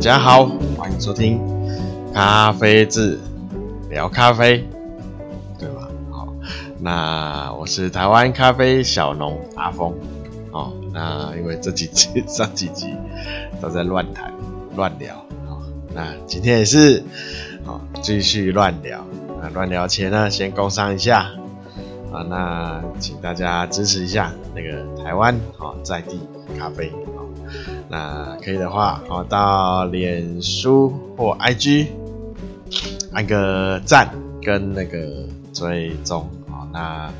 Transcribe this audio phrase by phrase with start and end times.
[0.00, 0.46] 大家好，
[0.78, 1.38] 欢迎收听
[2.14, 3.20] 咖啡志
[3.90, 4.66] 聊咖啡，
[5.58, 5.90] 对吧？
[6.10, 6.26] 好，
[6.78, 9.92] 那我是台湾咖啡小农阿峰。
[10.52, 12.94] 哦，那因为这几集 上几集
[13.60, 14.32] 都在乱谈
[14.74, 15.16] 乱聊，
[15.46, 15.60] 好，
[15.94, 17.04] 那今天也是，
[17.66, 19.04] 好，继续乱聊。
[19.42, 21.30] 那乱聊前呢，先工商一下。
[22.10, 26.18] 啊，那请大家支持一下那个台湾啊在地
[26.58, 26.90] 咖啡，
[27.90, 31.88] 那可以的话啊，到脸书或 IG
[33.12, 34.08] 按个赞
[34.40, 37.12] 跟那个追踪啊，那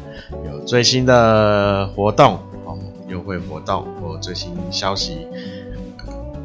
[0.46, 5.26] 有最新的活动哦，优惠活动或最新消息，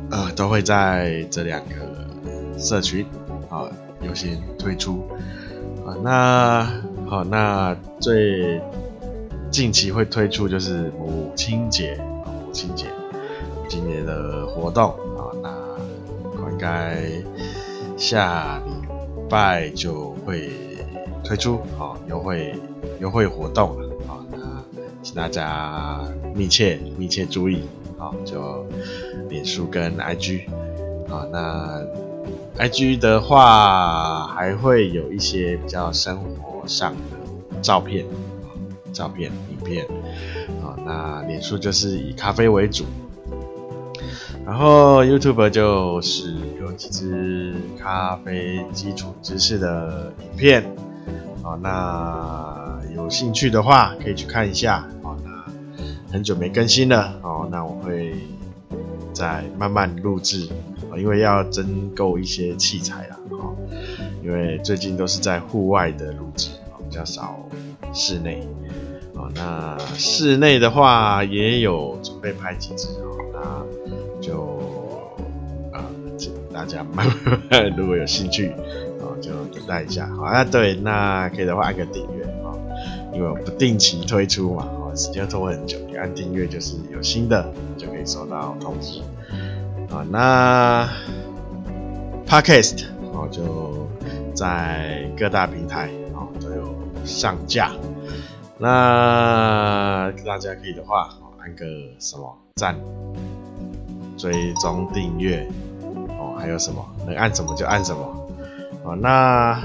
[0.09, 1.76] 呃，都会在这两个
[2.57, 3.05] 社群
[3.49, 3.63] 啊
[4.01, 5.07] 优先推出
[5.85, 6.68] 啊，那。
[7.07, 8.59] 好，那最
[9.51, 12.87] 近期会推出就是母亲节，母亲节，
[13.68, 16.98] 今年的活动啊，那应该
[17.98, 18.71] 下礼
[19.30, 20.49] 拜就会
[21.24, 22.54] 推出啊优惠
[22.99, 24.63] 优惠活动了啊，那
[25.02, 26.02] 请大家
[26.34, 27.63] 密切密切注意
[27.98, 28.66] 啊，就
[29.30, 30.48] 脸书跟 IG
[31.10, 31.84] 啊，那
[32.58, 36.55] IG 的话还会有一些比较生活。
[36.68, 38.04] 上的照片
[38.41, 38.49] 啊，
[38.91, 39.86] 照片、影片
[40.63, 42.86] 啊，那脸书就是以咖啡为主，
[44.46, 50.63] 然后 YouTube 就是有几支咖啡基础知识的影片
[51.41, 55.18] 啊，那有兴趣的话可以去看一下啊。
[55.24, 58.13] 那很久没更新了哦，那我会
[59.13, 60.48] 再慢慢录制
[60.91, 63.18] 啊，因为要增购一些器材啦。
[64.24, 67.40] 因为最近都是在户外的录制，啊比较少
[67.94, 68.47] 室内。
[69.34, 73.84] 那室内的话也有准备拍几支哦，那
[74.25, 74.59] 就
[75.74, 75.84] 呃，
[76.18, 77.06] 请大家慢
[77.50, 78.50] 慢，如果有兴趣
[79.00, 80.08] 啊，就等待一下。
[80.08, 82.56] 好啊，对，那可以的话按个订阅啊，
[83.13, 89.02] 因为不定期推出嘛，啊，时间拖很久，你按订阅就是有新的就可以收到通知。
[89.94, 90.90] 啊，那
[92.28, 93.86] Podcast 哦就。
[94.36, 96.75] 在各大平台啊都有
[97.06, 97.72] 上架，
[98.59, 101.07] 那大家可以的话
[101.40, 101.66] 按个
[102.00, 102.75] 什么赞、
[104.25, 105.47] 追踪、订阅
[106.18, 108.28] 哦，还有什么能按什么就按什么
[108.84, 108.96] 哦。
[108.96, 109.62] 那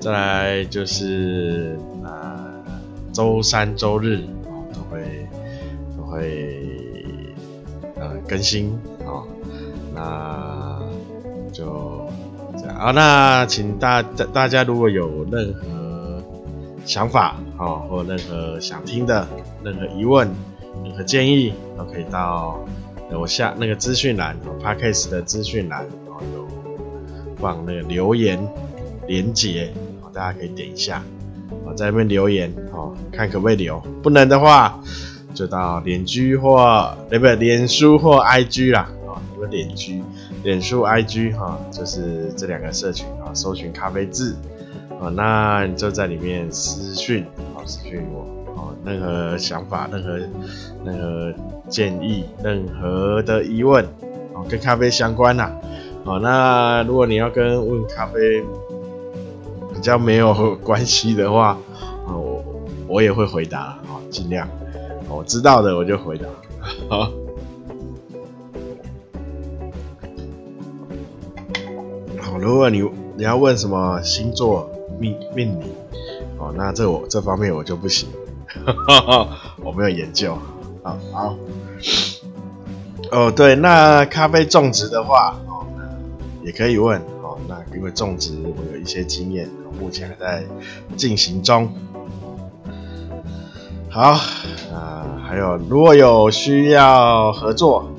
[0.00, 2.46] 再来就是啊，
[3.12, 5.26] 周三、周日哦都会
[5.96, 7.34] 都会
[7.96, 9.26] 呃更新哦，
[9.92, 10.80] 那
[11.52, 12.06] 就。
[12.78, 16.22] 好，那请大大家如果有任何
[16.84, 19.26] 想法啊，或任何想听的、
[19.64, 20.28] 任何疑问、
[20.84, 22.60] 任何建议，都可以到
[23.16, 26.48] 我下那个资讯栏，Podcast 的资讯栏，然后有
[27.36, 28.38] 放那个留言
[29.06, 29.72] 连结，
[30.12, 31.02] 大家可以点一下，
[31.64, 34.80] 我在那边留言哦，看可不可以留，不能的话
[35.34, 37.36] 就到脸居或对不对？
[37.36, 40.02] 脸书或 IG 啦，啊，有个脸居。
[40.44, 44.36] 脸书、IG 哈，就是这两个社群啊，搜寻咖啡志
[45.00, 47.24] 啊，那你就在里面私讯，
[47.54, 48.24] 好私讯我
[48.58, 50.18] 哦，任何想法、任何
[50.84, 51.32] 任何
[51.68, 53.84] 建议、任何的疑问
[54.34, 55.52] 哦，跟咖啡相关呐，
[56.04, 58.42] 哦，那如果你要跟问咖啡
[59.72, 61.56] 比较没有 关系的话，
[62.08, 62.44] 我
[62.88, 64.48] 我也会回答啊，尽量
[65.08, 66.26] 我知道的我就回答，
[66.90, 67.10] 好。
[72.40, 74.70] 如果你你要问什么星座
[75.00, 75.64] 命命理
[76.38, 78.08] 哦，那这我这方面我就不行，
[79.64, 80.36] 我没有研究。
[80.82, 81.36] 好，好，
[83.10, 85.66] 哦对，那咖啡种植的话哦，
[86.44, 87.38] 也可以问哦。
[87.48, 89.48] 那因为种植我有一些经验，
[89.80, 90.44] 目前还在
[90.96, 91.72] 进行中。
[93.90, 94.10] 好，
[94.72, 97.90] 啊、还有如果有需要合作，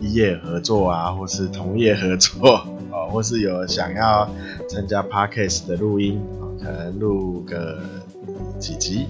[0.00, 2.48] 异业合作啊，或是同业合作。
[2.90, 4.28] 哦或是有想要
[4.68, 7.78] 参加 Podcast 的录音啊，可能录个
[8.58, 9.06] 几集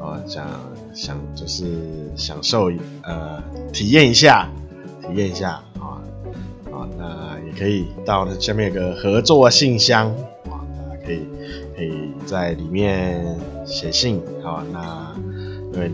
[0.00, 0.48] 啊，想
[0.94, 1.66] 想就是
[2.16, 2.70] 享受
[3.02, 3.42] 呃
[3.72, 4.48] 体验一下，
[5.02, 6.00] 体验一下啊
[6.72, 10.08] 啊，那也可以到下面有个合作信箱
[10.50, 11.26] 啊，大家可以
[11.76, 15.14] 可以在里面写信啊，那
[15.72, 15.90] 因为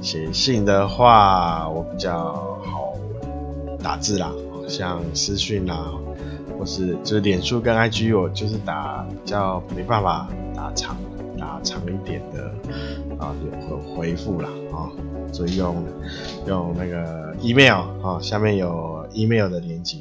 [0.00, 2.32] 写信的话我比较
[2.62, 2.94] 好
[3.82, 4.32] 打字啦，
[4.68, 5.92] 像私讯啦。
[6.58, 10.96] 或是就是脸书跟 IG，我就是打比较没办法打长
[11.38, 12.44] 打长一点的
[13.18, 13.34] 啊，
[13.70, 14.90] 有回复啦啊，
[15.32, 15.76] 所以用
[16.46, 19.98] 用那个 email 啊，下面有 email 的连接，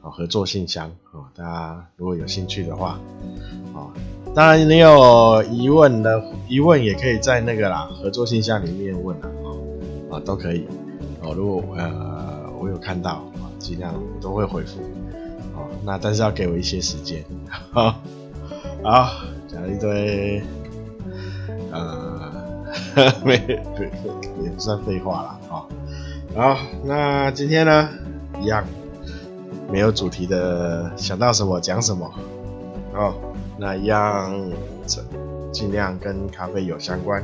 [0.00, 2.98] 好，合作信箱啊，大家如果有兴趣的话，
[3.74, 3.88] 啊，
[4.34, 9.28] 当然你有疑问的疑问也可以在那个啦合作信箱里面问啊，
[10.10, 10.66] 啊都可以，
[11.22, 14.80] 哦，如果呃我有看到啊，尽量都会回复，
[15.56, 17.24] 哦，那但是要给我一些时间，
[17.72, 17.96] 好，
[18.82, 19.10] 好，
[19.48, 20.42] 讲一堆。
[21.70, 22.32] 呃，
[23.24, 23.34] 没，
[24.42, 25.66] 也不算废话了啊。
[26.36, 27.88] 好，那今天呢，
[28.40, 28.64] 一样
[29.70, 32.12] 没有主题的，想到什么讲什么。
[32.94, 33.14] 哦，
[33.58, 34.32] 那一样
[35.52, 37.22] 尽量跟咖啡有相关。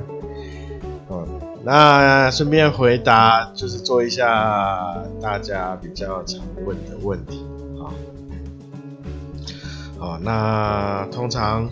[1.06, 1.26] 哦，
[1.64, 7.46] 那顺便回答，就是做一下大家比较常问的问题。
[10.00, 11.68] 哦，那通常。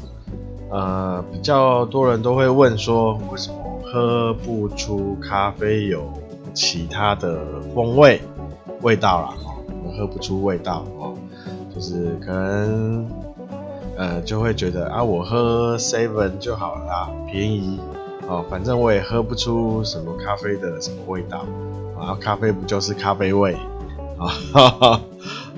[0.70, 6.12] 呃，比较多人都会问说，为什么喝不出咖啡有
[6.52, 7.40] 其他的
[7.74, 8.20] 风味、
[8.82, 9.34] 味道啦？
[9.46, 11.14] 哦，喝不出味道哦，
[11.74, 13.08] 就是可能
[13.96, 17.80] 呃就会觉得啊，我喝 Seven 就好啦，便宜
[18.28, 21.46] 哦，反正我也喝不出什么咖啡的什么味道
[21.98, 23.56] 啊，咖啡不就是咖啡味
[24.18, 25.00] 啊？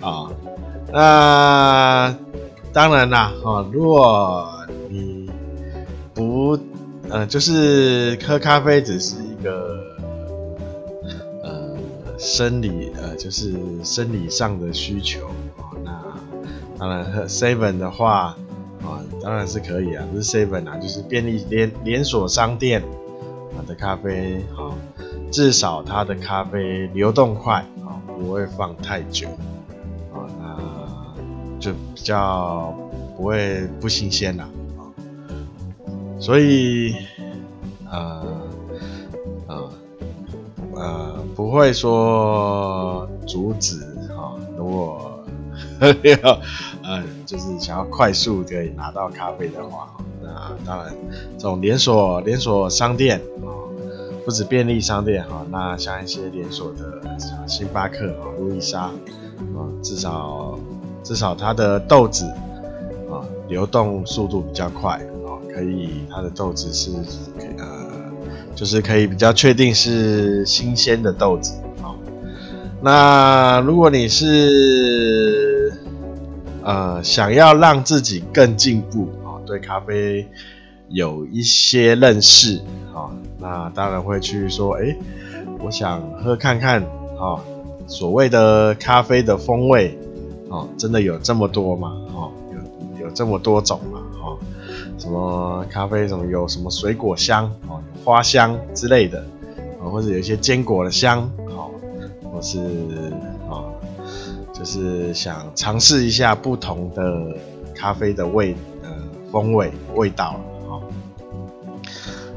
[0.03, 0.31] 啊、
[0.93, 2.15] 那
[2.73, 4.49] 当然啦，哦，如果
[4.89, 5.29] 你
[6.15, 6.57] 不，
[7.09, 9.77] 呃，就是喝咖啡只是一个，
[11.43, 11.77] 呃，
[12.17, 15.27] 生理，呃，就是生理上的需求
[15.57, 15.77] 哦。
[15.85, 15.91] 那
[16.79, 18.37] 当然喝 seven 的话，
[18.83, 22.83] 啊、哦，当然是可以啊，不是 seven 啊，就是便利连连锁商店
[23.57, 24.75] 啊的咖啡，啊、哦，
[25.33, 29.27] 至少它的咖啡流动快，啊、哦，不会放太久，
[31.61, 32.75] 就比较
[33.17, 34.49] 不会不新鲜啦。
[36.19, 36.95] 所以，
[37.91, 38.27] 呃，
[39.47, 39.71] 呃，
[40.75, 43.77] 呃，不会说阻止
[44.15, 44.37] 哈。
[44.57, 45.25] 如果，
[46.83, 50.95] 呃，就是想要快速可以拿到咖啡的话，那当然，
[51.39, 53.49] 这种连锁连锁商店啊，
[54.25, 58.93] 不止便利商店哈，那像一些连锁的像星巴克啊、路易莎啊，
[59.83, 60.59] 至少
[61.11, 62.25] 至少它的豆子
[63.11, 63.19] 啊，
[63.49, 65.35] 流动速度比较快啊。
[65.53, 66.93] 可以，它的豆子是
[67.59, 67.91] 呃，
[68.55, 71.99] 就是可以比较确定是新鲜的豆子啊。
[72.81, 75.73] 那如果你是
[76.63, 80.29] 呃想要让自己更进步啊，对咖啡
[80.91, 82.59] 有一些认识
[82.95, 83.11] 啊，
[83.41, 84.97] 那当然会去说，哎，
[85.59, 86.81] 我想喝看看
[87.19, 87.43] 啊，
[87.89, 89.99] 所谓的咖啡的风味
[90.51, 91.97] 哦，真的有这么多吗？
[92.13, 92.33] 哦，
[92.99, 94.03] 有有这么多种吗？
[94.23, 94.39] 哦。
[94.99, 96.07] 什么咖啡？
[96.07, 99.25] 什么有什么水果香哦，花香之类的
[99.81, 101.71] 啊，或者有一些坚果的香哦，
[102.31, 102.59] 或是
[103.49, 103.65] 啊，
[104.53, 107.35] 就是想尝试一下不同的
[107.75, 108.91] 咖啡的味呃
[109.33, 110.39] 风味味道
[110.69, 110.83] 啊。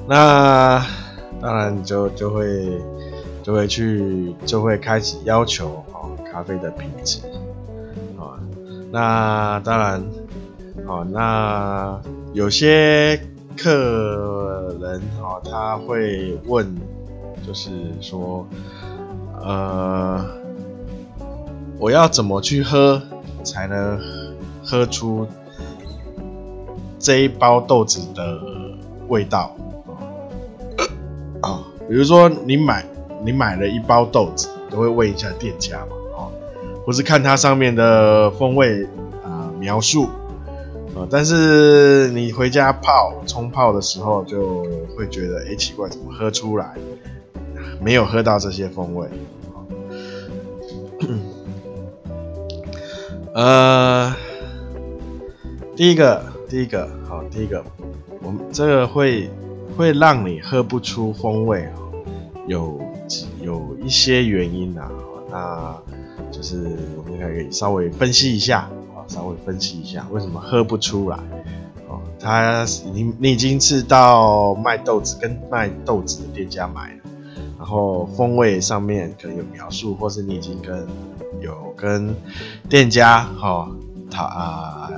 [0.07, 0.86] 那
[1.42, 2.80] 当然就就会
[3.42, 7.19] 就会去就会开始要求哦咖啡的品质。
[8.94, 10.04] 那当然
[10.88, 12.00] 哦那。
[12.33, 16.76] 有些客人哦，他会问，
[17.45, 17.69] 就是
[18.02, 18.47] 说，
[19.40, 20.26] 呃，
[21.78, 23.00] 我要怎么去喝
[23.44, 24.00] 才能
[24.64, 25.28] 喝出
[26.97, 28.42] 这一包豆子的
[29.09, 29.56] 味道
[31.42, 31.45] 啊？
[31.47, 32.83] 啊，比如说你买
[33.23, 36.03] 你买了一包豆子，都会问一下店家嘛，哦，
[36.85, 38.83] 或是看它上面的风味
[39.23, 40.06] 啊、描述。
[40.95, 44.63] 啊但是你回家泡冲泡的时候，就
[44.95, 46.75] 会觉得，哎、奇怪，怎么喝出来
[47.81, 49.07] 没有喝到这些风味？
[53.33, 54.16] 呃，
[55.75, 57.63] 第一个，第一个，好，第一个，
[58.21, 59.31] 我们这个会
[59.75, 61.68] 会让你喝不出风味，
[62.45, 62.80] 有
[63.42, 64.92] 有一些原因啊，
[65.31, 65.75] 那
[66.32, 68.72] 就是我们可以稍微分析一下啊。
[69.06, 71.18] 稍微分析一下为什么喝不出来
[71.90, 77.02] 哦，他你你已经是到卖豆子跟卖豆子的店家买了，
[77.58, 80.88] 然后风味上面可能有描述，或是你已经跟
[81.42, 82.16] 有跟
[82.70, 83.70] 店家哈
[84.10, 84.90] 他啊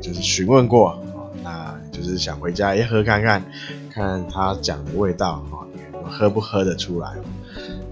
[0.00, 3.44] 就是询问过哦，那就是想回家一喝看看，
[3.90, 7.12] 看他讲的味道哈，你喝不喝得出来？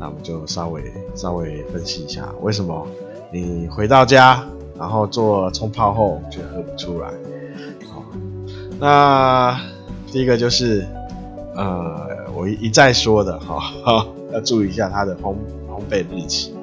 [0.01, 0.83] 那我们就稍微
[1.15, 2.89] 稍微分析一下为什么
[3.31, 4.43] 你回到家。
[4.79, 7.09] 然后做冲泡后却喝不出来，
[7.93, 8.03] 好，
[8.79, 9.61] 那
[10.11, 10.87] 第一个就是，
[11.55, 13.61] 呃，我一再说的哈，
[14.33, 15.37] 要注意一下它的烘
[15.69, 16.55] 烘焙日期。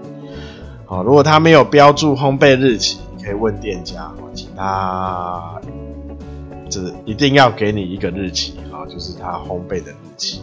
[0.88, 5.62] 好，如果它没有标注烘焙日期，你可以问店家，请他
[6.72, 10.42] 这一定要给你一个日期，啊，就是它烘焙的日期。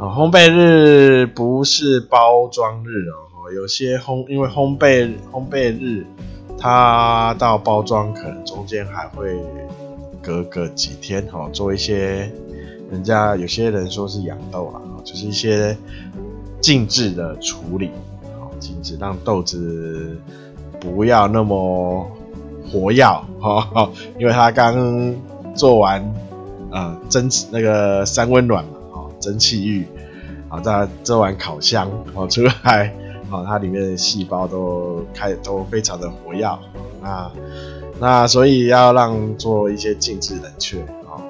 [0.00, 6.06] 哦，烘焙日不是包装日哦，有些烘因为烘焙烘焙日，
[6.58, 9.38] 它到包装可能中间还会
[10.22, 12.32] 隔个几天，哈，做一些
[12.90, 15.76] 人家有些人说是养豆啦，就是一些
[16.62, 17.90] 静置的处理。
[18.40, 20.18] 好静置让豆子
[20.80, 22.10] 不要那么
[22.72, 23.04] 活跃
[23.38, 25.14] 哈，因为它刚
[25.54, 26.02] 做完
[26.70, 28.70] 呃蒸那个三温暖嘛，
[29.20, 29.86] 蒸汽浴，
[30.48, 32.92] 啊再做完烤箱哦出来，
[33.30, 36.58] 哦它里面的细胞都开都非常的活跃，
[37.02, 37.30] 那
[38.00, 41.20] 那所以要让做一些静置冷却啊，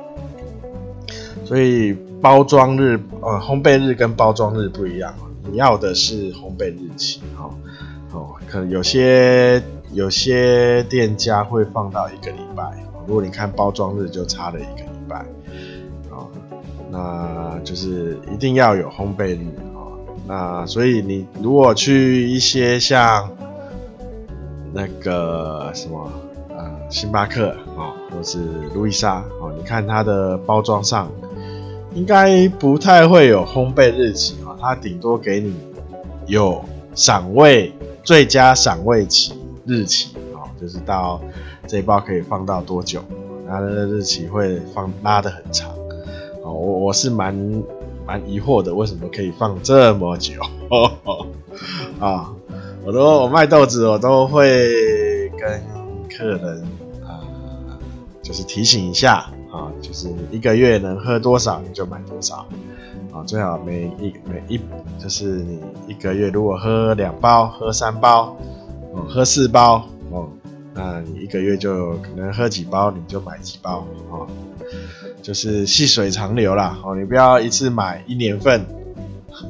[1.45, 1.93] 所以
[2.23, 5.15] 包装日呃烘焙日跟包装日不一样。
[5.51, 7.55] 你要的是烘焙日期，哦。
[8.13, 15.25] 哦，可能有些有些店家会放到一个礼拜，如果你看包装日就差了一个礼拜，
[16.11, 16.29] 哦，
[16.91, 23.31] 那就是一定要有烘焙日，哦，那所以你如果去一些像
[24.73, 26.13] 那个什么
[26.49, 28.39] 呃星巴克哦，或是
[28.75, 31.11] 路易莎哦，你看它的包装上
[31.95, 34.37] 应该不太会有烘焙日期。
[34.63, 35.57] 它顶多给你
[36.27, 36.63] 有
[36.95, 39.33] 赏味最佳赏味期
[39.65, 41.19] 日期啊，就是到
[41.67, 43.03] 这一包可以放到多久，
[43.49, 45.71] 它的日期会放拉得很长，
[46.53, 47.35] 我我是蛮
[48.07, 50.35] 蛮疑惑的，为什么可以放这么久
[52.01, 52.33] 啊？
[52.85, 55.63] 我都我卖豆子，我都会跟
[56.09, 56.63] 客人
[57.07, 57.21] 啊，
[58.23, 62.47] 就是提醒一下啊，就是一个月能喝多少你就买多少。
[63.13, 64.59] 啊，最好每一每一
[64.99, 68.37] 就是你一个月如果喝两包、喝三包、
[68.95, 70.29] 哦喝四包哦，
[70.73, 74.27] 那你一个月就可能喝几包，你就买几包哦，
[75.23, 78.65] 就是细水长流啦哦，你不要一次买一年份，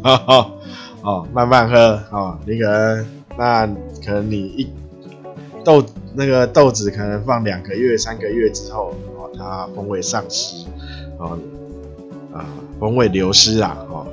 [0.03, 0.53] 哦
[1.03, 3.67] 哦慢慢喝哦，你可能那
[4.05, 4.69] 可能你一
[5.65, 5.85] 豆
[6.15, 10.67] 那个豆子可能放两个月、三个月之后哦，它风味丧失
[11.19, 11.39] 哦。
[12.33, 12.47] 啊，
[12.79, 14.07] 风味流失啊，哦，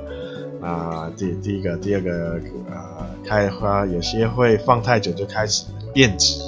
[0.60, 6.42] 啊，第第一个，第二个，呃，开花有些会放太久就开始变质，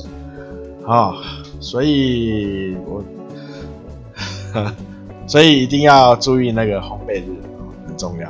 [0.85, 1.15] 啊、哦，
[1.61, 3.05] 所以我，
[5.31, 7.41] 所以一定要注意那个烘焙日，
[7.87, 8.29] 很重要。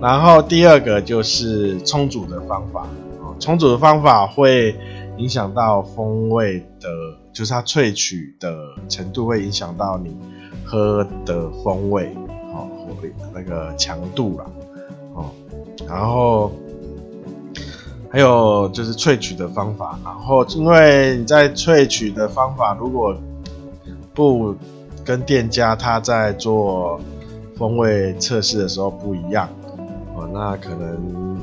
[0.00, 2.86] 然后第二个就是冲煮的方法，
[3.40, 4.76] 冲煮的方法会
[5.16, 6.88] 影响到风味的，
[7.32, 8.56] 就是它萃取的
[8.88, 10.16] 程度会影响到你
[10.64, 12.14] 喝的风味。
[12.52, 12.68] 好
[13.34, 14.44] 那个强度啦，
[15.14, 15.30] 哦，
[15.88, 16.52] 然后
[18.08, 23.16] 还有就是萃取的方法，然后因为你在萃取的方法如果
[24.14, 24.54] 不
[25.10, 27.00] 跟店家他在做
[27.56, 29.48] 风味测试的时候不一样，
[30.14, 31.36] 哦，那可能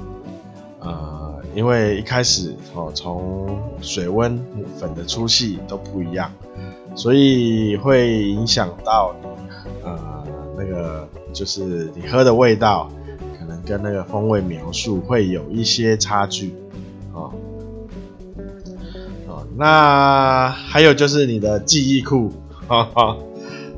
[0.79, 4.41] 呃，因为一开始哦，从水温、
[4.77, 6.31] 粉的粗细都不一样，
[6.95, 9.13] 所以会影响到
[9.83, 10.24] 呃
[10.57, 11.05] 那个。
[11.33, 12.89] 就是你喝的味道，
[13.38, 16.55] 可能跟那个风味描述会有一些差距，
[17.13, 17.31] 哦，
[19.27, 22.31] 哦，那还有就是你的记忆库，
[22.67, 23.17] 哈哈，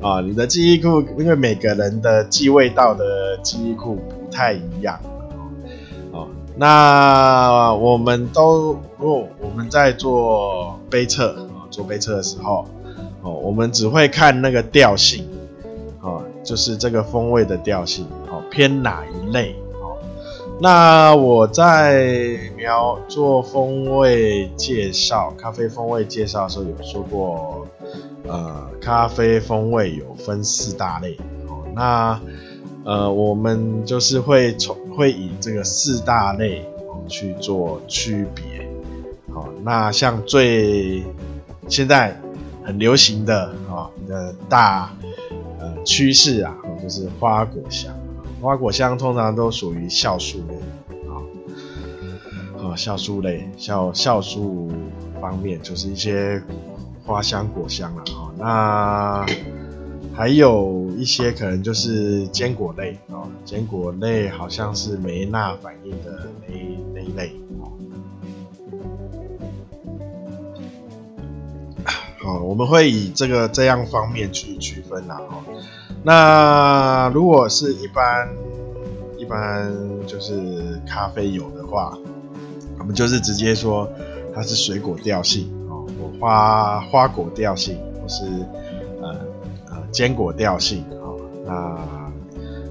[0.00, 4.98] 啊，你的记忆库，因为每个人的记味道的记忆库不太一样，
[6.12, 6.26] 哦，
[6.56, 11.36] 那我们都，如果我们在做杯测，
[11.70, 12.66] 做杯测的时候，
[13.22, 15.26] 哦，我们只会看那个调性。
[16.02, 19.54] 哦就是这个风味的调性，哦，偏哪一类？
[20.60, 27.66] 那我在描做风味介绍、咖啡风味介绍的时候有说过，
[28.28, 31.16] 呃，咖啡风味有分四大类，
[31.48, 32.20] 哦，那
[32.84, 38.68] 呃，我们就是会从会以这个四大类哦去做区别，
[39.32, 41.02] 好，那像最
[41.68, 42.20] 现在
[42.62, 44.92] 很流行的啊的大
[45.58, 45.70] 呃。
[45.82, 47.90] 趋势啊，就是花果香。
[48.40, 50.54] 花果香通常都属于酵素类
[51.08, 51.20] 啊，
[52.56, 54.70] 哦，酵素类，酵酵素
[55.20, 56.42] 方面就是一些
[57.04, 58.32] 花香、果香了啊。
[58.38, 59.26] 那
[60.14, 66.54] 还有一些可能就是坚果类啊，坚果类好像是梅纳反应的那
[66.94, 67.32] 那一类。
[72.22, 75.16] 好，我们会以这个这样方面去区分呐。
[75.18, 75.42] 哦，
[76.02, 78.28] 那如果是一般
[79.18, 79.70] 一般
[80.06, 81.96] 就是咖啡有的话，
[82.78, 83.86] 我们就是直接说
[84.34, 85.84] 它是水果调性哦，
[86.18, 88.24] 花花果调性，或是
[89.02, 89.14] 呃
[89.68, 91.54] 呃坚果调性哦，那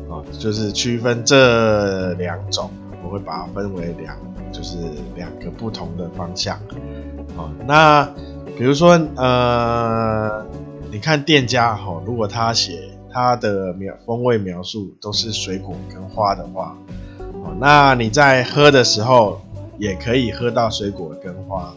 [0.10, 2.72] 哦就是区分这两种，
[3.04, 4.18] 我会把它分为两，
[4.52, 4.78] 就是
[5.16, 6.58] 两个不同的方向
[7.38, 7.52] 哦。
[7.68, 8.04] 那
[8.58, 10.44] 比如说呃，
[10.92, 12.90] 你看店家哈、哦，如果他写。
[13.12, 16.78] 它的描风味描述都是水果跟花的话，
[17.44, 19.42] 哦，那你在喝的时候
[19.78, 21.74] 也可以喝到水果跟花，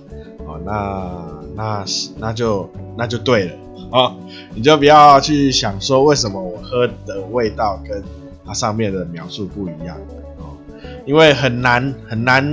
[0.46, 1.12] 哦，那
[1.56, 1.84] 那
[2.18, 3.52] 那就那就对了，
[3.90, 4.14] 哦，
[4.54, 8.02] 你就不要去想说为什么我喝的味道跟
[8.44, 9.96] 它上面的描述不一样，
[10.38, 10.56] 哦，
[11.06, 12.44] 因为很难很难，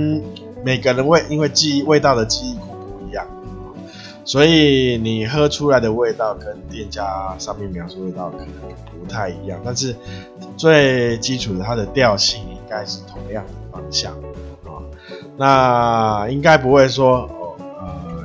[0.64, 2.56] 每个人味因为记忆味道的记忆。
[4.24, 8.46] 所以你喝出来的味道跟店家上面描述味道可能
[9.00, 9.96] 不太一样，但是
[10.56, 14.12] 最基础的它的调性应该是同样的方向
[14.64, 14.78] 啊。
[15.36, 18.24] 那应该不会说哦，呃，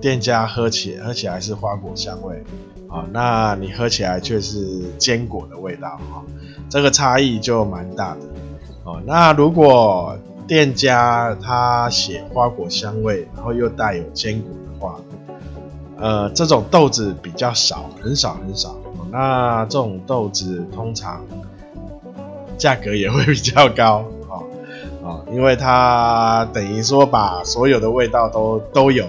[0.00, 2.42] 店家喝起喝起来是花果香味
[2.88, 6.22] 啊，那你喝起来却是坚果的味道啊，
[6.70, 8.20] 这个差异就蛮大的
[8.84, 9.02] 哦。
[9.04, 10.16] 那如果
[10.46, 15.00] 店家他写花果香味，然后又带有坚果话，
[15.98, 18.76] 呃，这种豆子比较少，很少很少。
[19.10, 21.24] 那这种豆子通常
[22.58, 24.42] 价格也会比较高，哦
[25.02, 29.06] 哦，因为它等于说把所有的味道都都有。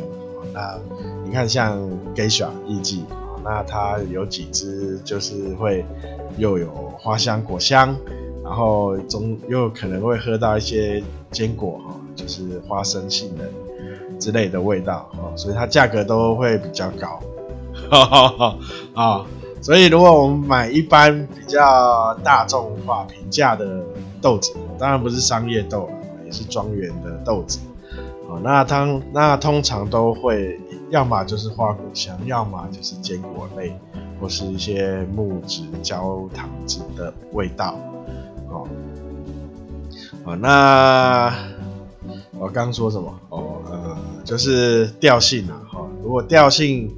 [0.53, 0.77] 那
[1.25, 1.77] 你看像
[2.15, 3.01] g e i s a 艺妓，
[3.43, 5.83] 那它有几支就是会
[6.37, 7.95] 又有花香果香，
[8.43, 13.49] 然后中又可能会喝到一些坚果哈，就是花生杏仁。
[14.19, 17.19] 之类的味道哦，所以它价格都会比较高，
[17.89, 18.57] 哈哈哈
[18.93, 19.25] 啊、
[19.61, 23.83] 所以如果我们买一般比较大众化、平价的
[24.21, 25.93] 豆子，当然不是商业豆了，
[26.25, 27.59] 也是庄园的豆子，
[28.27, 33.73] 哦，那它那通常都会，要么就是花果香，要么就是坚果类，
[34.19, 37.75] 或是一些木质、焦糖质的味道，
[38.49, 38.67] 哦，
[40.25, 41.33] 哦，那
[42.39, 43.13] 我刚说什么？
[43.29, 43.56] 哦。
[44.27, 46.93] 就是调性啊，哈，如果调性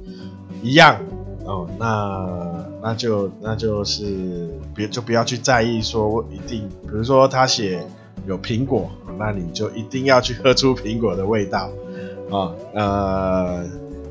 [0.64, 0.98] 一样
[1.44, 7.86] 哦，那那就那就是别就不要去在意说一定，比如说他写
[8.26, 11.70] 有苹果，那你就一定要去喝出苹果的味道
[12.32, 13.64] 啊，呃，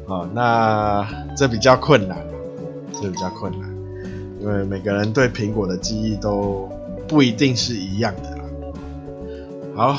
[0.05, 1.05] 哦，那
[1.36, 2.25] 这比较困难，
[2.93, 3.69] 这比较困难，
[4.39, 6.69] 因为每个人对苹果的记忆都
[7.05, 8.39] 不一定是一样的。
[9.75, 9.97] 好。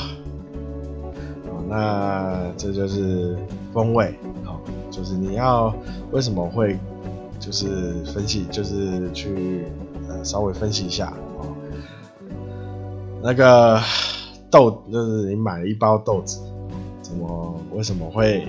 [1.73, 3.37] 那这就是
[3.71, 4.59] 风味，好，
[4.91, 5.73] 就是你要
[6.11, 6.77] 为什么会
[7.39, 9.63] 就是分析，就是去
[10.09, 11.47] 呃稍微分析一下哦。
[13.23, 13.79] 那个
[14.49, 16.41] 豆就是你买了一包豆子，
[17.01, 18.45] 怎么为什么会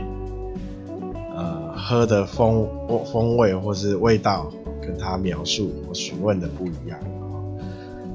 [1.37, 2.69] 呃喝的风
[3.05, 6.99] 风味或是味道跟他描述我询问的不一样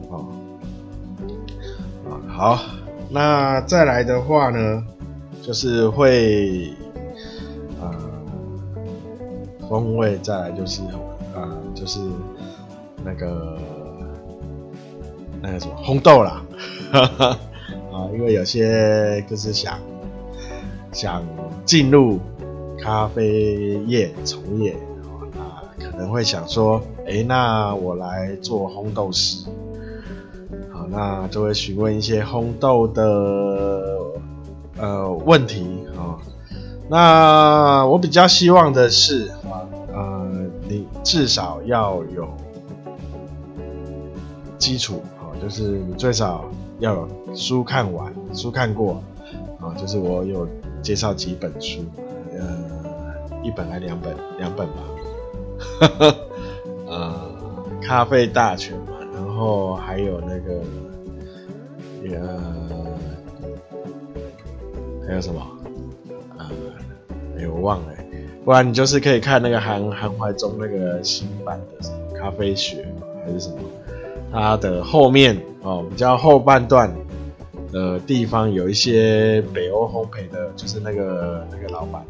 [0.09, 0.25] 哦，
[2.09, 2.59] 啊好，
[3.09, 4.83] 那再来的话呢？
[5.47, 6.73] 就是会，
[7.79, 7.89] 呃，
[9.69, 10.81] 风味再来就是，
[11.33, 12.01] 呃，就是
[13.01, 13.57] 那个
[15.41, 16.43] 那个什么烘豆啦，
[16.91, 17.39] 啊，
[18.13, 19.79] 因为有些就是想
[20.91, 21.23] 想
[21.63, 22.19] 进入
[22.77, 24.73] 咖啡业从业，
[25.37, 29.45] 啊，可能会想说，哎，那我来做烘豆师，
[30.73, 33.96] 好，那就会询问一些烘豆的。
[34.79, 36.19] 呃，问题啊、哦，
[36.87, 40.29] 那我比较希望的是啊，呃，
[40.67, 42.27] 你至少要有
[44.59, 46.45] 基础啊、哦，就是你最少
[46.79, 49.01] 要有书看完，书看过
[49.59, 50.47] 啊、哦，就是我有
[50.83, 51.83] 介绍几本书，
[52.37, 52.57] 呃，
[53.43, 54.73] 一本还两本，两本吧，
[55.79, 56.15] 呵呵，
[56.85, 57.13] 呃，
[57.81, 60.61] 咖啡大全嘛，然后还有那个，
[62.15, 62.76] 呃。
[65.07, 65.41] 还有什么？
[66.37, 66.45] 呃，
[67.37, 67.93] 哎，我忘了。
[68.43, 72.87] 不然你就是可以看那个韩韩怀忠那个新版的咖啡学
[73.25, 73.57] 还是什么？
[74.31, 76.93] 它的后面哦，比较后半段
[77.71, 82.05] 的地方有一些北欧烘焙的，就是那个那个老板，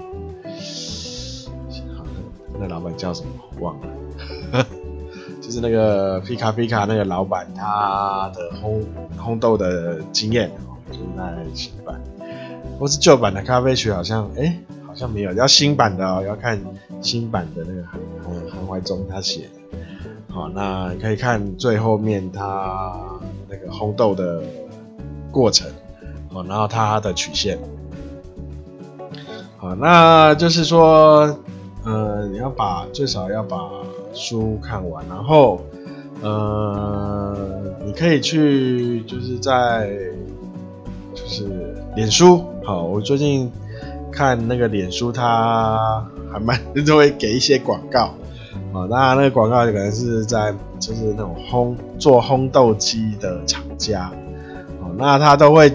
[2.60, 3.30] 那老板叫什么？
[3.60, 3.88] 忘了。
[5.42, 8.84] 就是那个皮卡皮卡那个老板，他的烘
[9.18, 10.52] 烘豆的经验，
[10.92, 12.00] 就是那新版。
[12.80, 15.34] 或是旧版的咖啡曲好像，哎、好像没有。
[15.34, 16.60] 要新版的哦，要看
[17.02, 18.00] 新版的那个韩
[18.52, 19.78] 韩怀忠他写的。
[20.30, 23.00] 好，那你可以看最后面他
[23.50, 24.42] 那个烘豆的
[25.32, 25.68] 过程，
[26.32, 27.58] 哦，然后它的曲线，
[29.58, 31.36] 好，那就是说，
[31.84, 33.58] 呃，你要把最少要把
[34.14, 35.62] 书看完，然后，
[36.22, 37.36] 呃，
[37.84, 39.90] 你可以去就是在
[41.16, 43.50] 就是脸书，好，我最近
[44.12, 48.14] 看那个脸书，它还蛮都会给一些广告。
[48.74, 54.12] 哦，当然那个广告可能是在就是那种烘做烘豆机的厂家，
[54.82, 55.74] 哦，那他都会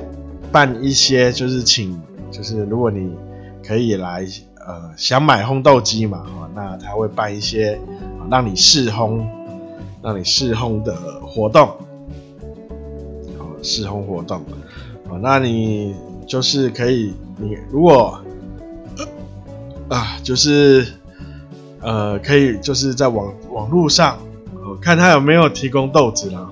[0.53, 1.99] 办一些，就是请，
[2.31, 3.11] 就是如果你
[3.67, 4.27] 可以来，
[4.57, 7.81] 呃，想买烘豆机嘛，哦，那他会办一些，
[8.31, 9.25] 让你试烘，
[10.03, 10.95] 让你试烘的
[11.27, 11.71] 活动，
[13.39, 14.43] 哦，试烘活动，
[15.09, 15.95] 哦，那你
[16.33, 18.19] 就是可以，你如果，
[19.91, 20.87] 啊，就是。
[21.83, 24.17] 呃，可以就是在网网络上，
[24.55, 26.49] 哦，看他有没有提供豆子啦。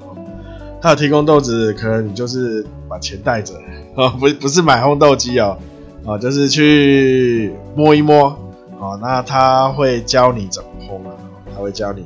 [0.83, 3.55] 他有提供豆子，可能你就是把钱带着，
[3.95, 5.57] 哦，不不是买烘豆机哦，
[6.05, 8.37] 哦，就是去摸一摸，
[8.81, 11.15] 哦，那他会教你怎么烘啊，
[11.55, 12.03] 他会教你，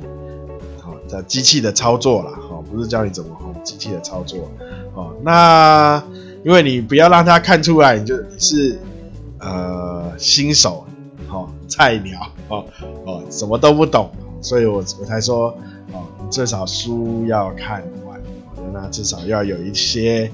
[0.83, 4.51] 哦，这机器的操作啦，哦，不是教你怎么烘，机器的操作，
[4.93, 6.01] 哦，那
[6.45, 8.79] 因为你不要让他看出来，你就你是
[9.39, 10.85] 呃新手。
[11.27, 12.65] 哦，菜鸟哦
[13.03, 14.09] 哦，什么都不懂，
[14.41, 15.47] 所以我我才说
[15.91, 18.21] 哦，你最少书要看完，
[18.71, 20.31] 那至少要有一些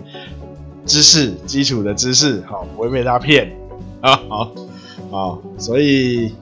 [0.86, 3.52] 知识，基础的知识，好，不会被他骗
[4.02, 4.52] 啊，好，
[5.10, 6.36] 好，所以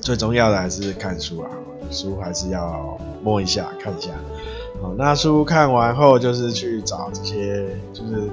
[0.00, 1.50] 最重要的还是看书啊，
[1.90, 4.10] 书还是要摸一下，看一下，
[4.84, 8.30] 好，那书看完后就是去找这些，就是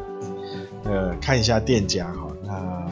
[0.83, 2.91] 呃，看一下店家哈，那。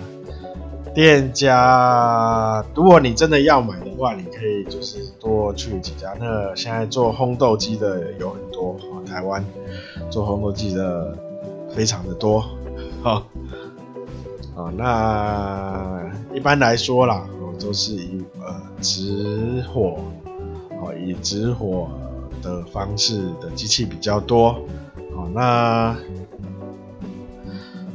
[0.91, 6.13] 店家，如果你真的要买的话，你可以就是多去几家。
[6.19, 9.45] 那现在做烘豆机的有很多，台湾
[10.09, 11.15] 做烘豆机的
[11.69, 12.43] 非常的多，
[13.03, 13.23] 哈，
[14.55, 17.23] 啊，那一般来说啦，
[17.61, 19.99] 都是以呃直火，
[20.81, 21.87] 哦，以直火
[22.41, 24.53] 的方式的机器比较多，
[25.15, 25.95] 好，那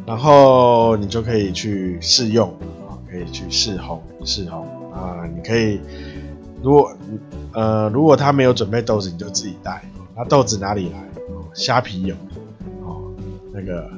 [0.07, 2.49] 然后你就可以去试用
[2.89, 2.99] 啊。
[3.11, 5.25] 可以去试烘试烘啊！
[5.33, 5.79] 你可以，
[6.61, 6.93] 如果
[7.53, 9.85] 呃如果他没有准备豆子，你就自己带。
[10.17, 10.99] 那豆子哪里来？
[11.55, 12.17] 虾皮有，
[12.83, 13.15] 哦，
[13.53, 13.89] 那个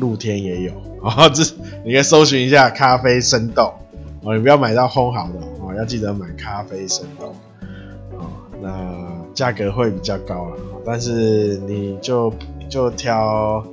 [0.00, 0.72] 露天也有。
[1.02, 1.44] 哦，这
[1.84, 3.72] 你可以搜寻一下咖啡生豆
[4.24, 7.32] 哦，你不要买到烘好的哦，要记得买咖啡生豆
[8.18, 8.26] 哦。
[8.60, 8.68] 那
[9.34, 12.32] 价格会比较高了，但是你就
[12.68, 13.64] 就挑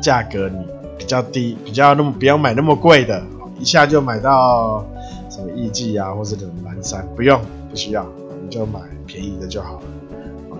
[0.00, 0.58] 价格你
[0.96, 3.22] 比较低，比较那么不要买那么贵的。
[3.58, 4.84] 一下就买到
[5.30, 8.06] 什么艺伎啊，或者什么蓝山，不用，不需要，
[8.42, 9.82] 你就买便宜的就好了，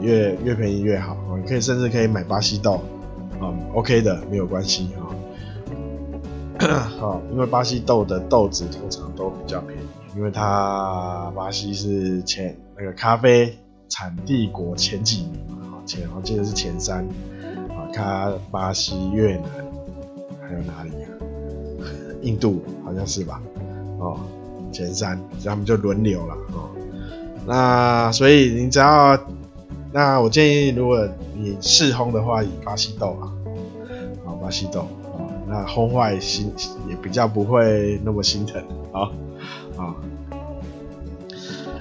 [0.01, 1.15] 越越便宜越好。
[1.37, 2.81] 你可以甚至可以买巴西豆，
[3.41, 5.05] 嗯，OK 的，没有关系啊。
[6.99, 9.83] 好，因为巴西豆的豆子通常都比较便宜，
[10.17, 13.55] 因为它巴西是前那个咖啡
[13.89, 17.07] 产地国前几名嘛，前我记得是前三，
[17.71, 19.45] 啊，它巴西、越南
[20.41, 21.09] 还有哪里啊？
[22.23, 23.41] 印度好像是吧，
[23.99, 24.19] 哦，
[24.73, 26.71] 前三，他们就轮流了哦。
[27.47, 29.17] 那所以你只要，
[29.93, 33.33] 那我建议，如果你试烘的话，以巴西豆啊，
[34.27, 36.53] 啊，巴西豆啊，那烘坏心
[36.89, 38.61] 也比较不会那么心疼
[38.93, 39.11] 啊
[39.77, 39.95] 啊。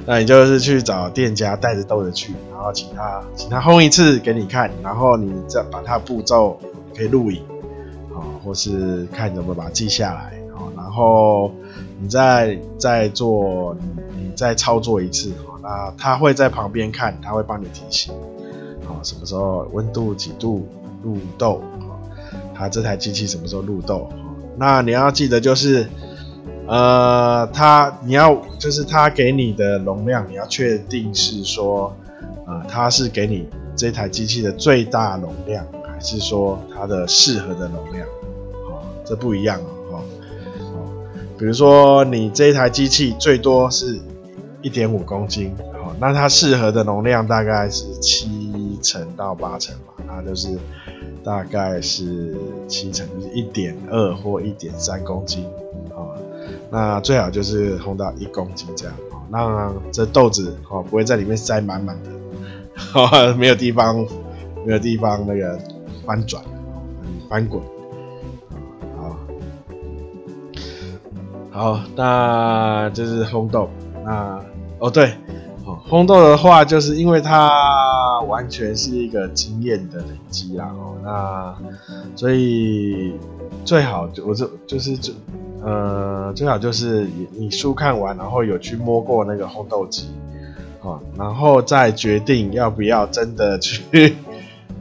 [0.05, 6.59] 那你就是去找店家带着豆子去，然后请他请他烘一次给你看，然后你再把它步骤
[6.95, 7.41] 可以录影。
[8.43, 10.31] 或是看你怎么把它记下来，
[10.75, 11.51] 然后
[11.99, 18.13] 你再再做，你你再操作一次，那他会在旁边看，他会帮你提醒，
[19.01, 20.67] 什么时候温度几度
[21.01, 21.59] 入豆，
[22.53, 24.07] 他这台机器什么时候入豆，
[24.57, 25.89] 那你要记得就是，
[26.67, 31.95] 呃，他你要就是他给你的容量，你要确定是说，
[32.47, 38.07] 呃，他是给你这台机器的最大容量，还是说它的适合的容量？
[39.07, 39.59] 这不一样
[39.91, 40.01] 哦，
[40.73, 40.89] 哦，
[41.37, 43.99] 比如说你这一台机器最多是
[44.63, 50.57] 一点五公斤，哦，那它适合的容量大概是七成到八成嘛，那就是
[51.23, 52.35] 大概是
[52.67, 55.45] 七成，就是一点二或一点三公斤，
[56.75, 62.09] 那最好就是烘到一公斤这样，哦，那这豆子哦不会在里面塞满满的，
[62.93, 64.05] 哦， 没有地方，
[64.65, 65.57] 没有地方那个
[66.05, 66.43] 翻转，
[67.29, 67.61] 翻滚。
[71.53, 73.69] 好，好那就是烘豆。
[74.03, 74.37] 那
[74.79, 75.13] 哦对，
[75.63, 80.69] 哦烘豆的话，就是因为它，完全是一个经验的累积啦。
[80.75, 81.55] 哦，那
[82.17, 83.13] 所以
[83.63, 85.13] 最好就我就就是就
[85.65, 90.09] 呃最好就是你书看完，然后有去摸过那个烘豆机，
[90.81, 94.15] 哦，然后再决定要不要真的去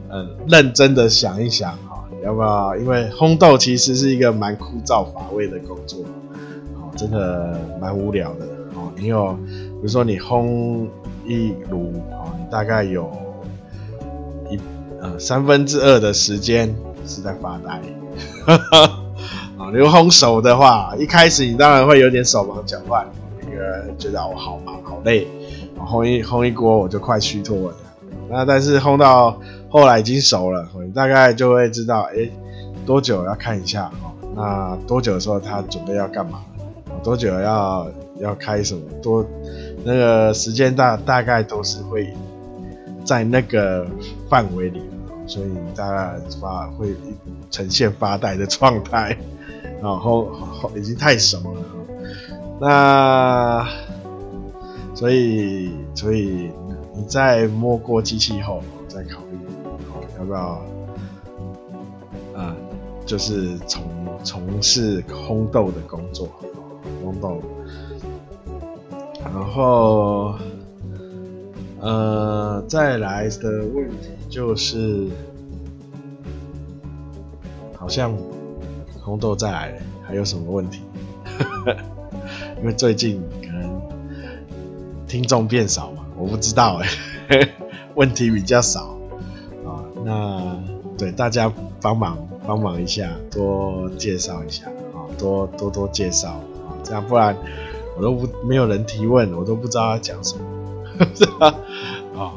[0.09, 2.77] 嗯认真的想一想哈，要不要？
[2.77, 5.99] 因为烘豆其实是一个蛮枯燥乏味的工作，
[6.75, 8.45] 哦，真的蛮无聊的
[8.75, 8.91] 哦。
[8.95, 10.87] 你有比如说你烘。
[11.27, 13.11] 一炉啊，你大概有
[14.47, 14.59] 一
[15.01, 16.71] 呃三分之二的时间
[17.07, 17.81] 是在发呆，
[18.45, 19.04] 哈哈
[19.57, 23.07] 啊，你烘熟的话，一开始你当然会有点手忙脚乱，
[23.41, 25.27] 那个觉得我好忙好累，
[25.77, 27.75] 烘一烘一锅我就快虚脱了。
[28.29, 29.39] 那但是烘到
[29.69, 32.29] 后来已经熟了，你大概就会知道，哎、
[32.85, 34.11] 多久要看一下哦。
[34.35, 36.41] 那多久的时候他准备要干嘛？
[37.01, 37.87] 多久要
[38.19, 38.81] 要开什么？
[39.01, 39.25] 多。
[39.85, 42.11] 那个时间大大概都是会
[43.05, 43.85] 在那个
[44.27, 44.81] 范围里，
[45.27, 46.93] 所以大概发会
[47.51, 49.15] 呈现发呆的状态，
[49.85, 50.31] 然后
[50.75, 51.61] 已经太熟了，
[52.59, 53.67] 那
[54.95, 56.49] 所以所以
[56.95, 59.37] 你在摸过机器后再考虑，
[60.17, 60.59] 要不要
[62.35, 62.55] 啊？
[63.05, 63.83] 就是从
[64.23, 66.27] 从事烘豆的工作，
[67.03, 67.39] 烘豆。
[69.23, 70.33] 然后，
[71.79, 75.07] 呃，再来的问题就是，
[77.75, 78.11] 好像
[79.05, 80.81] 烘豆再来还有什么问题？
[82.59, 83.81] 因为最近可能
[85.07, 86.81] 听众变少嘛，我不知道
[87.29, 87.49] 哎，
[87.93, 88.97] 问题比较少
[89.65, 89.83] 啊。
[90.03, 90.57] 那
[90.97, 97.35] 对大家帮忙帮忙一下，多介绍一下啊，多多多介绍啊，这样不然。
[97.97, 100.45] 我都不没有人提问，我都不知道要讲什么，
[101.39, 102.33] 啊，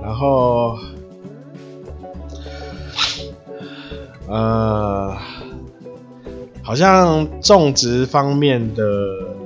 [0.00, 0.78] 然后，
[4.28, 5.16] 呃，
[6.62, 8.84] 好像种植方面的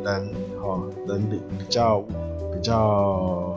[0.05, 0.31] 人
[0.63, 2.01] 哦，人比比较
[2.53, 3.57] 比较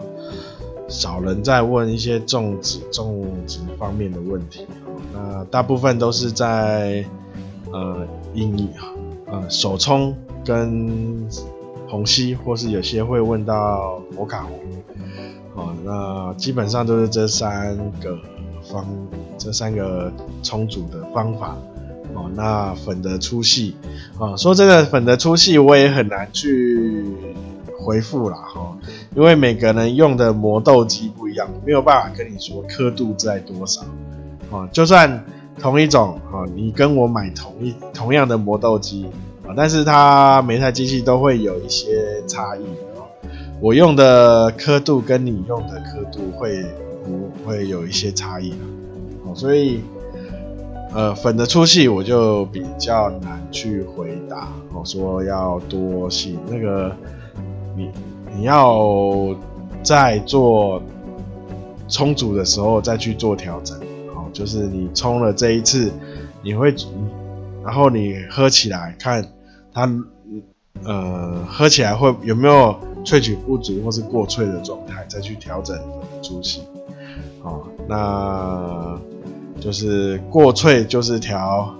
[0.87, 7.05] 少人在问一些种植种植方面的问题，哦那大部分都是在
[7.71, 8.69] 呃，印
[9.25, 11.27] 呃手冲跟。
[11.91, 14.51] 虹吸，或是有些会问到摩卡壶，
[15.55, 18.15] 哦，那基本上都是这三个
[18.61, 18.85] 方，
[19.39, 21.57] 这三个冲煮的方法，
[22.19, 23.75] 哦，那粉的粗细，
[24.19, 27.05] 啊，说真的，粉的粗细我也很难去
[27.79, 28.77] 回复啦，哈，
[29.15, 33.81] 因为每个人用的磨豆机不一样，没有办法跟你说刻度在多少，
[34.51, 35.23] 啊，就算
[35.59, 39.05] 同一种，啊，你跟我买同一同样的磨豆机
[39.47, 39.53] 啊。
[39.55, 42.63] 但是它每台机器都会有一些差异
[42.97, 43.07] 哦，
[43.61, 46.65] 我用的刻度跟你用的刻度会
[47.05, 48.53] 不会有一些差异
[49.23, 49.81] 哦，所以
[50.93, 56.95] 呃粉的粗细我就比较难去回答我，说要多细那个
[57.75, 57.89] 你
[58.35, 59.35] 你要
[59.83, 60.81] 在做
[61.87, 63.77] 冲煮的时候再去做调整
[64.13, 65.91] 好，就是你冲了这一次
[66.41, 66.73] 你会
[67.63, 69.25] 然后你喝起来看。
[69.71, 69.87] 它
[70.83, 72.75] 呃喝起来会有没有
[73.05, 76.63] 萃取不足或是过萃的状态，再去调整粉的粗细。
[77.43, 78.99] 哦，那
[79.59, 81.75] 就是过脆就是调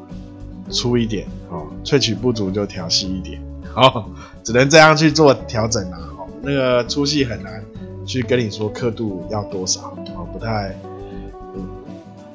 [0.70, 3.42] 粗一点，哦，萃取不足就调细一点，
[3.76, 4.06] 哦，
[4.44, 5.98] 只能这样去做调整啦。
[6.18, 7.64] 哦，那个粗细很难
[8.06, 10.76] 去跟你说刻度要多少，哦，不太，
[11.56, 11.68] 嗯，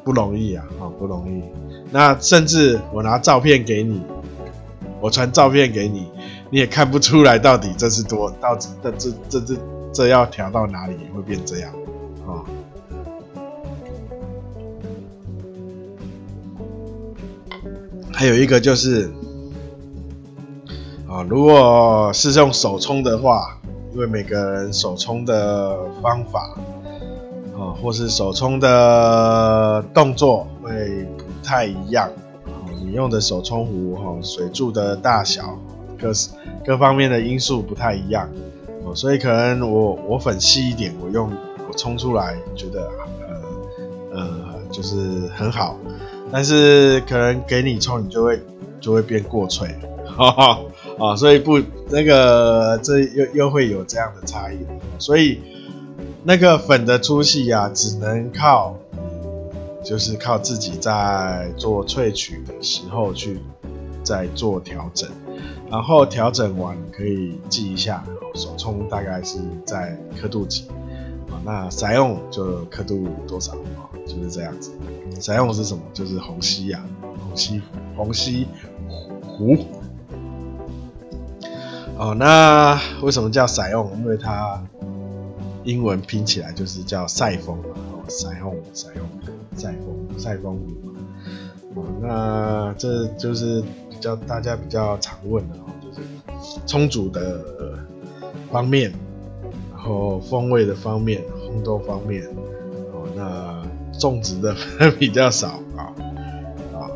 [0.02, 1.42] 不容易啊，哦，不容易。
[1.90, 4.02] 那甚至我拿照片给你。
[5.00, 6.08] 我传照片给你，
[6.48, 9.56] 你也看不出来到底这是多，到底这这这这
[9.92, 11.70] 这要调到哪里会变这样
[18.14, 19.10] 还有一个就是
[21.08, 23.58] 啊、如果是用手冲的话，
[23.92, 26.56] 因为每个人手冲的方法
[27.56, 32.10] 啊、或是手冲的动作会不太一样。
[32.84, 35.56] 你用的手冲壶哈，水柱的大小，
[35.98, 36.10] 各
[36.66, 38.28] 各方面的因素不太一样
[38.84, 41.30] 哦，所以可能我我粉细一点，我用
[41.68, 42.90] 我冲出来觉得
[44.12, 45.76] 呃呃就是很好，
[46.32, 48.40] 但是可能给你冲，你就会
[48.80, 49.68] 就会变过萃，
[50.06, 50.60] 哈 哈
[50.98, 51.60] 啊，所以不
[51.90, 54.58] 那个这又又会有这样的差异，
[54.98, 55.40] 所以
[56.24, 58.76] 那个粉的粗细呀，只能靠。
[59.86, 63.38] 就是靠自己在做萃取的时候去
[64.02, 65.06] 再做调整，
[65.70, 68.02] 然后调整完可以记一下，
[68.34, 70.64] 手冲大概是在刻度几，
[71.28, 74.70] 啊，那塞翁就刻度多少啊，就是这样子。
[75.20, 75.82] 塞翁是什么？
[75.92, 77.62] 就是虹吸呀，虹吸
[77.96, 78.46] 虹吸
[79.22, 79.56] 湖。
[81.96, 83.90] 哦，那为什么叫塞翁？
[83.98, 84.60] 因为它
[85.62, 87.64] 英文拼起来就是叫塞风嘛。
[87.92, 89.08] 哦，塞翁，塞翁，
[89.56, 91.80] 塞风，塞风湖。
[91.80, 97.78] 哦，那这就是比较大家比较常问的哦，就是充足的
[98.50, 98.92] 方面，
[99.72, 102.26] 然后风味的方面，烘豆方面。
[103.98, 104.54] 种植的
[104.98, 105.92] 比较少啊。
[106.72, 106.90] 啊，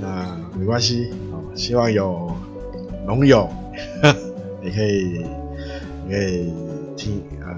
[0.00, 1.10] 那没关系。
[1.32, 2.30] 啊，希望有
[3.06, 3.48] 农友。
[4.62, 5.24] 你可以，
[6.06, 6.52] 你可以
[6.96, 7.54] 听，呃，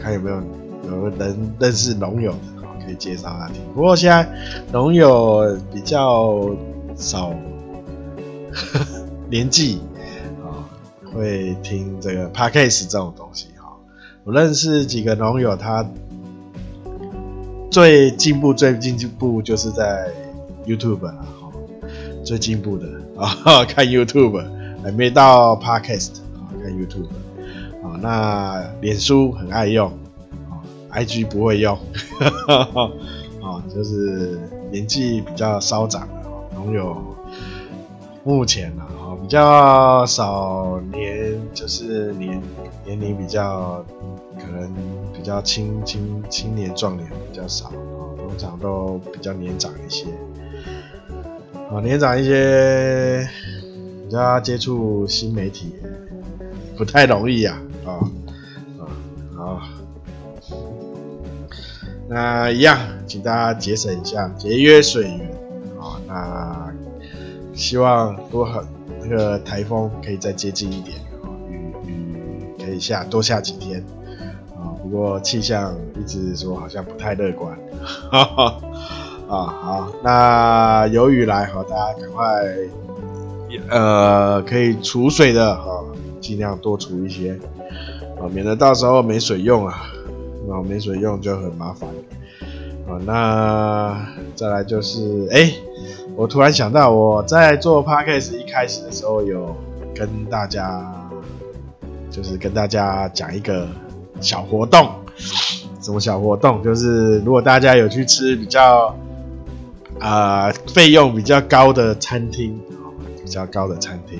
[0.00, 0.42] 看有没有
[0.88, 3.56] 有人认识农友的，可以介绍他听。
[3.74, 4.26] 不过现在
[4.72, 6.48] 农友比较
[6.96, 7.28] 少，
[8.52, 9.80] 呵 呵年纪
[10.42, 10.64] 啊，
[11.12, 13.76] 会听这个 Podcast 这种东西哈。
[14.24, 15.86] 我认识几个农友，他
[17.70, 20.10] 最进步、最进步就是在
[20.66, 21.50] YouTube 了哈，
[22.24, 24.42] 最进步的啊，看 YouTube。
[24.82, 27.04] 还没到 Podcast 啊，看 YouTube
[27.84, 29.90] 啊，那脸书很爱用
[30.48, 31.76] 啊，IG 不会用，
[33.42, 36.14] 啊，就是年纪比较稍长的
[36.54, 36.96] 农友，
[38.24, 42.42] 目前呢啊，比较少年，就是年
[42.86, 43.84] 年龄比较
[44.40, 44.72] 可能
[45.12, 50.06] 比较青青青年壮年比较少啊，通常都比较年长一些，
[51.70, 53.28] 啊，年长一些。
[54.12, 55.72] 大家接触新媒体
[56.76, 58.02] 不太容易呀，啊
[59.38, 59.70] 啊好，
[62.08, 62.76] 那一样，
[63.06, 65.20] 请大家节省一下，节约水源
[65.78, 66.00] 啊。
[66.08, 66.74] 那
[67.54, 68.64] 希望多很
[69.00, 70.98] 那个台风可以再接近一点，
[71.46, 73.80] 雨雨可以下多下几天。
[74.90, 77.56] 过气象一直说好像不太乐观，
[78.10, 78.60] 哈 哈
[79.28, 82.24] 啊好，那有雨来，好，大家赶快。
[83.68, 85.82] 呃，可以储水的哈，
[86.20, 87.36] 尽量多储一些
[88.16, 89.86] 啊，免得到时候没水用啊，
[90.46, 91.88] 那没水用就很麻烦
[92.88, 93.00] 啊。
[93.04, 95.52] 那再来就是，哎、
[96.14, 99.56] 我突然想到，我在做 podcast 一开始的时候，有
[99.96, 101.10] 跟大家，
[102.08, 103.66] 就是跟大家讲一个
[104.20, 104.88] 小活动，
[105.80, 106.62] 什么小活动？
[106.62, 108.94] 就是如果大家有去吃比较
[109.98, 112.60] 啊费用比较高的餐厅。
[113.22, 114.18] 比较高的餐厅，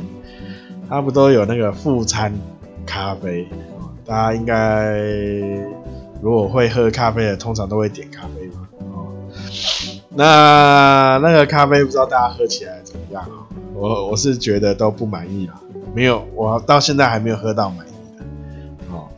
[0.88, 2.32] 它不都有那个附餐
[2.86, 3.48] 咖啡？
[4.06, 4.94] 大家应该
[6.22, 8.68] 如果会喝咖啡的，通常都会点咖啡嘛。
[8.94, 9.10] 哦，
[10.10, 13.28] 那那个咖啡不知道大家喝起来怎么样？
[13.74, 15.60] 我我是觉得都不满意啊，
[15.92, 17.84] 没有，我到现在还没有喝到满。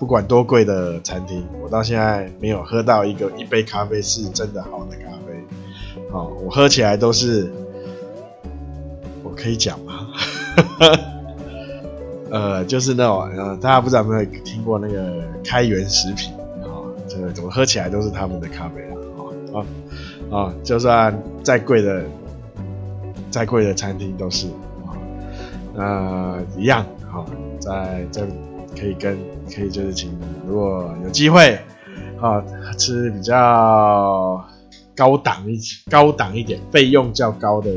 [0.03, 5.33] 不管多贵的餐厅，我到现在没有喝到一个一杯咖啡是真的好的咖啡。
[6.11, 7.49] 哦，我喝起来都是。
[9.23, 10.09] 我可以讲吗？
[12.33, 16.33] 呃，就是那种，呃，大家不知道有没有听过那个开元食品
[16.65, 16.83] 啊？
[17.07, 18.83] 这个怎么喝起来都是他们的咖啡
[19.55, 19.63] 啊？
[20.33, 22.03] 啊啊，就算再贵的、
[23.31, 24.49] 再贵的餐厅都是
[24.85, 24.99] 啊，
[25.77, 27.25] 呃，一样啊，
[27.61, 28.33] 在这里
[28.79, 29.19] 可以跟
[29.55, 30.13] 可以就是请，
[30.47, 31.59] 如果有机会
[32.21, 32.43] 啊，
[32.77, 34.45] 吃比较
[34.97, 35.59] 高档一
[35.91, 37.71] 高档一点、费用较高的。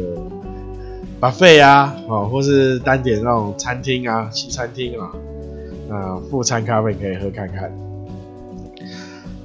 [1.22, 5.10] buffet 啊，哦，或是单点那种餐厅啊，西餐厅啊，
[5.90, 7.72] 啊，副餐咖啡可以喝看看，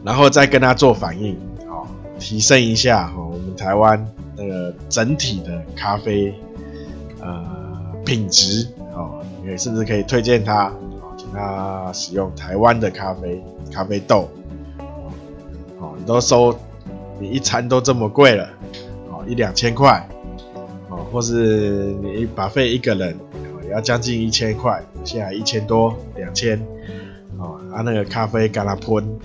[0.05, 1.87] 然后再跟他做反应，哦，
[2.19, 4.05] 提升一下哦，我们台湾
[4.37, 6.35] 那个整体的咖啡
[7.21, 7.47] 呃
[8.05, 10.73] 品质，哦，也甚至可以推荐他，
[11.33, 14.29] 那，使用台湾的咖啡咖啡豆，
[15.79, 16.55] 哦，你都收，
[17.19, 18.49] 你一餐都这么贵了，
[19.11, 20.07] 哦，一两千块。
[20.89, 23.16] 哦或是你把费一个人
[23.64, 26.61] 也要将近一千块，现在一千多两千，
[27.39, 29.18] 哦，啊那个咖啡干了喷，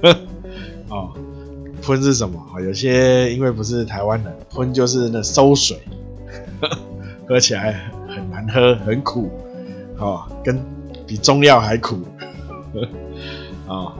[0.88, 1.10] 哦，
[1.82, 2.38] 喷是什么？
[2.60, 5.78] 有些因为不是台湾人，喷就是那馊水，
[7.26, 9.30] 喝起来很难喝，很苦，
[9.98, 10.58] 哦，跟
[11.08, 11.96] 比中药还苦，
[13.66, 13.92] 哦，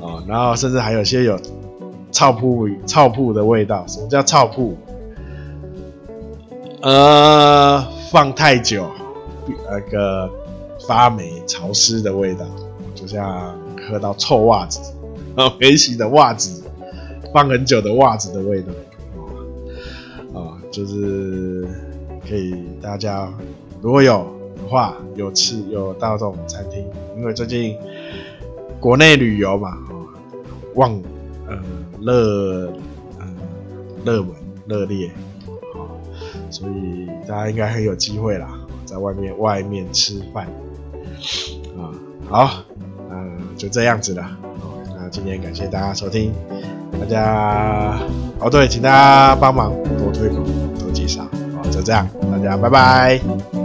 [0.00, 1.38] 哦，然后甚至还有些有
[2.10, 3.86] 臭铺臭铺的味道。
[3.86, 4.76] 什么叫臭铺？
[6.82, 8.90] 呃，放太久，
[9.70, 10.28] 那个
[10.86, 12.44] 发霉、潮湿的味道，
[12.94, 13.56] 就像
[13.88, 14.80] 喝到臭袜子，
[15.36, 16.64] 啊，没洗的袜子，
[17.32, 18.72] 放很久的袜子的味道，
[20.40, 21.66] 啊，就是
[22.28, 23.32] 可以大家
[23.80, 24.26] 如果有
[24.56, 26.84] 的话，有吃有到这种餐厅，
[27.16, 27.76] 因为最近
[28.80, 30.06] 国内旅游嘛，哦，
[30.74, 31.00] 旺
[31.46, 31.56] 呃
[32.00, 32.72] 热
[33.18, 33.26] 呃
[34.04, 34.30] 热门
[34.66, 35.10] 热烈，
[35.74, 35.88] 哦，
[36.50, 40.46] 所以大家应该很有机会啦，在外面外面吃饭
[41.78, 41.90] 啊，
[42.28, 42.64] 好，
[43.10, 44.22] 嗯，就这样子了，
[44.60, 46.32] 哦，那今天感谢大家收听，
[47.00, 47.98] 大家
[48.40, 50.44] 哦对，请大家帮忙多推广
[50.78, 51.26] 多介绍，
[51.56, 53.55] 好，就这样，大家拜拜。